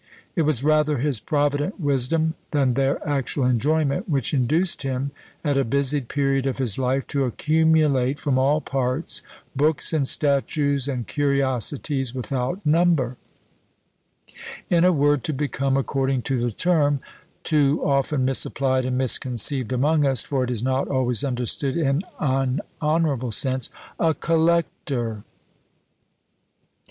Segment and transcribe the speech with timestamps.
[0.35, 5.11] It was rather his provident wisdom than their actual enjoyment, which induced him,
[5.43, 9.21] at a busied period of his life, to accumulate from all parts
[9.55, 13.17] books, and statues, and curiosities without number;
[14.71, 16.99] in a word, to become, according to the term,
[17.43, 22.59] too often misapplied and misconceived among us, for it is not always understood in an
[22.81, 25.23] honourable sense, a COLLECTOR!